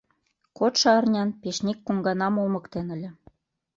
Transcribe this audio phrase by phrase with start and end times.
[0.57, 3.09] Кодшо арнян печник коҥганам олмыктен ыле.